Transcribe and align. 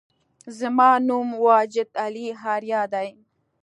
زما 0.59 0.89
نوم 1.07 1.27
واجد 1.45 1.89
علي 2.03 2.27
آریا 2.53 2.81
دی 2.93 3.09